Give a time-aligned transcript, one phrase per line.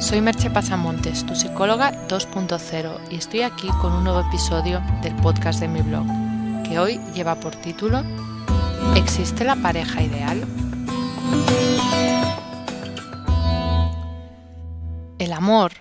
[0.00, 5.60] soy Merche Pasamontes, tu psicóloga 2.0 y estoy aquí con un nuevo episodio del podcast
[5.60, 6.04] de mi blog,
[6.68, 8.02] que hoy lleva por título
[8.96, 10.44] ¿Existe la pareja ideal?
[15.18, 15.72] El amor,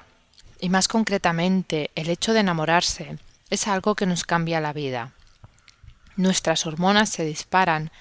[0.59, 3.17] y más concretamente el hecho de enamorarse,
[3.49, 5.11] es algo que nos cambia la vida.
[6.15, 7.91] Nuestras hormonas se disparan,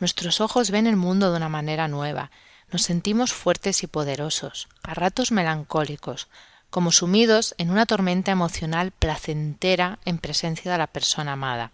[0.00, 2.30] nuestros ojos ven el mundo de una manera nueva,
[2.72, 6.28] nos sentimos fuertes y poderosos, a ratos melancólicos,
[6.70, 11.72] como sumidos en una tormenta emocional placentera en presencia de la persona amada.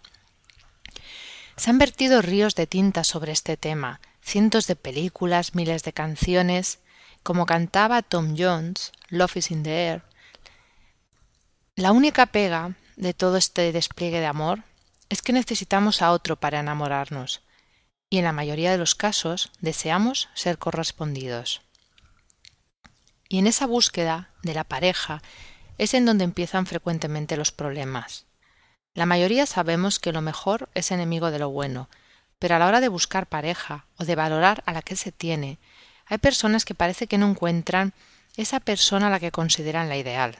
[1.55, 6.79] Se han vertido ríos de tinta sobre este tema, cientos de películas, miles de canciones,
[7.23, 10.03] como cantaba Tom Jones, Love is in the Air.
[11.75, 14.63] La única pega de todo este despliegue de amor
[15.09, 17.41] es que necesitamos a otro para enamorarnos,
[18.09, 21.61] y en la mayoría de los casos deseamos ser correspondidos.
[23.29, 25.21] Y en esa búsqueda de la pareja
[25.77, 28.25] es en donde empiezan frecuentemente los problemas.
[28.93, 31.89] La mayoría sabemos que lo mejor es enemigo de lo bueno,
[32.39, 35.59] pero a la hora de buscar pareja o de valorar a la que se tiene,
[36.05, 37.93] hay personas que parece que no encuentran
[38.37, 40.39] esa persona a la que consideran la ideal,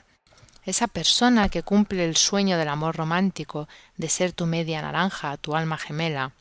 [0.64, 5.54] esa persona que cumple el sueño del amor romántico, de ser tu media naranja, tu
[5.54, 6.32] alma gemela,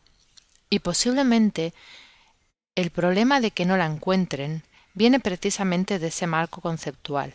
[0.69, 1.73] y posiblemente
[2.75, 7.33] el problema de que no la encuentren viene precisamente de ese marco conceptual,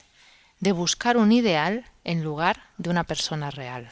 [0.61, 3.91] de buscar un ideal en lugar de una persona real.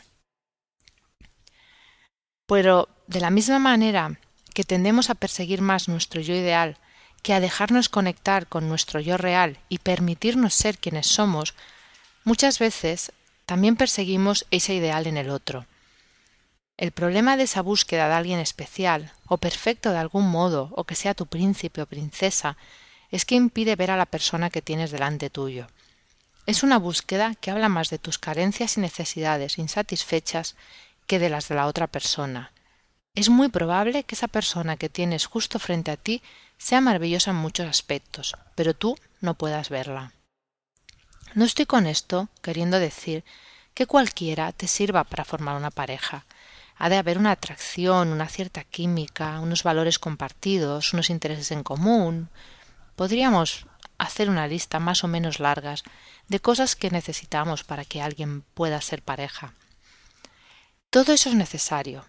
[2.47, 4.19] Pero de la misma manera
[4.55, 6.77] que tendemos a perseguir más nuestro yo ideal
[7.22, 11.54] que a dejarnos conectar con nuestro yo real y permitirnos ser quienes somos,
[12.25, 13.12] muchas veces
[13.47, 15.66] también perseguimos ese ideal en el otro,
[16.81, 20.95] el problema de esa búsqueda de alguien especial, o perfecto de algún modo, o que
[20.95, 22.56] sea tu príncipe o princesa,
[23.11, 25.67] es que impide ver a la persona que tienes delante tuyo.
[26.47, 30.56] Es una búsqueda que habla más de tus carencias y necesidades insatisfechas
[31.06, 32.50] que de las de la otra persona.
[33.15, 36.22] Es muy probable que esa persona que tienes justo frente a ti
[36.56, 40.15] sea maravillosa en muchos aspectos, pero tú no puedas verla.
[41.34, 43.22] No estoy con esto queriendo decir
[43.75, 46.25] que cualquiera te sirva para formar una pareja,
[46.80, 52.30] ha de haber una atracción, una cierta química, unos valores compartidos, unos intereses en común.
[52.96, 53.66] Podríamos
[53.98, 55.84] hacer una lista más o menos largas
[56.28, 59.52] de cosas que necesitamos para que alguien pueda ser pareja.
[60.88, 62.06] Todo eso es necesario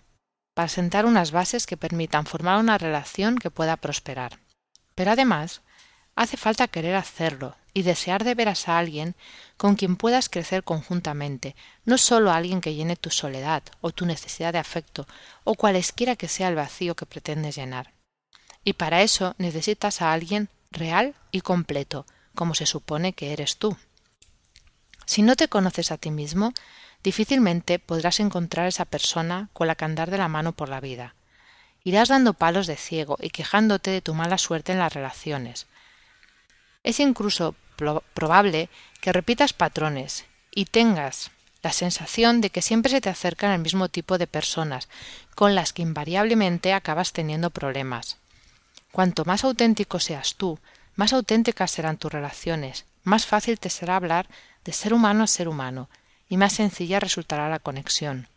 [0.54, 4.40] para sentar unas bases que permitan formar una relación que pueda prosperar.
[4.96, 5.62] Pero además,
[6.22, 9.16] hace falta querer hacerlo y desear de veras a alguien
[9.58, 14.06] con quien puedas crecer conjuntamente, no solo a alguien que llene tu soledad o tu
[14.06, 15.08] necesidad de afecto
[15.44, 17.94] o cualesquiera que sea el vacío que pretendes llenar.
[18.64, 22.06] Y para eso necesitas a alguien real y completo,
[22.36, 23.76] como se supone que eres tú.
[25.06, 26.54] Si no te conoces a ti mismo,
[27.04, 31.16] difícilmente podrás encontrar esa persona con la que andar de la mano por la vida.
[31.84, 35.66] Irás dando palos de ciego y quejándote de tu mala suerte en las relaciones,
[36.84, 37.56] es incluso
[38.14, 38.70] probable
[39.00, 41.32] que repitas patrones y tengas
[41.64, 44.90] la sensación de que siempre se te acercan el mismo tipo de personas,
[45.36, 48.18] con las que invariablemente acabas teniendo problemas.
[48.92, 50.60] Cuanto más auténtico seas tú,
[50.96, 54.28] más auténticas serán tus relaciones, más fácil te será hablar
[54.66, 55.88] de ser humano a ser humano,
[56.30, 58.28] y más sencilla resultará la conexión.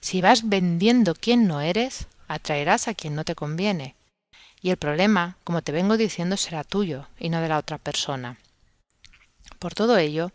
[0.00, 3.94] Si vas vendiendo quien no eres, atraerás a quien no te conviene
[4.64, 8.38] y el problema, como te vengo diciendo, será tuyo y no de la otra persona.
[9.58, 10.32] Por todo ello,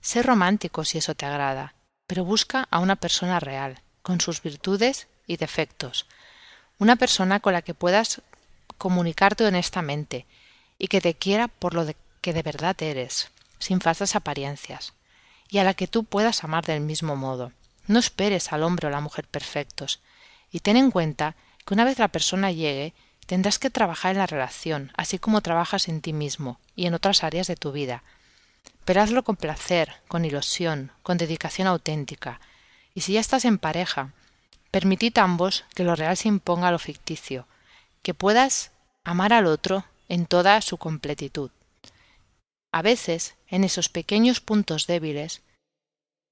[0.00, 1.74] sé romántico si eso te agrada,
[2.06, 6.06] pero busca a una persona real, con sus virtudes y defectos,
[6.78, 8.22] una persona con la que puedas
[8.78, 10.26] comunicarte honestamente
[10.78, 14.92] y que te quiera por lo que de verdad eres, sin falsas apariencias,
[15.48, 17.50] y a la que tú puedas amar del mismo modo.
[17.88, 19.98] No esperes al hombre o la mujer perfectos,
[20.52, 21.34] y ten en cuenta
[21.64, 22.94] que una vez la persona llegue,
[23.26, 27.24] Tendrás que trabajar en la relación, así como trabajas en ti mismo y en otras
[27.24, 28.04] áreas de tu vida.
[28.84, 32.40] Pero hazlo con placer, con ilusión, con dedicación auténtica.
[32.94, 34.12] Y si ya estás en pareja,
[34.70, 37.46] permitid ambos que lo real se imponga a lo ficticio,
[38.02, 38.70] que puedas
[39.02, 41.50] amar al otro en toda su completitud.
[42.72, 45.42] A veces, en esos pequeños puntos débiles,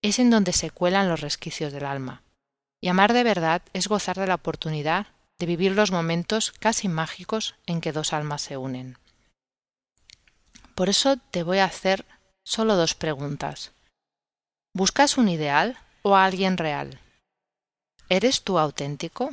[0.02, 2.22] es en donde se cuelan los resquicios del alma.
[2.80, 5.06] Y amar de verdad es gozar de la oportunidad
[5.38, 8.98] de vivir los momentos casi mágicos en que dos almas se unen.
[10.74, 12.04] Por eso te voy a hacer
[12.44, 13.72] solo dos preguntas.
[14.74, 16.98] ¿Buscas un ideal o a alguien real?
[18.08, 19.30] ¿Eres tú auténtico?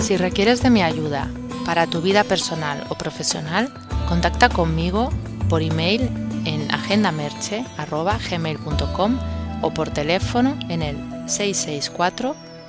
[0.00, 1.30] Si requieres de mi ayuda
[1.66, 3.70] para tu vida personal o profesional,
[4.08, 5.10] contacta conmigo
[5.48, 6.02] por email
[6.44, 9.18] en agendamerche.gmail.com
[9.60, 10.96] o por teléfono en el
[11.28, 12.47] 664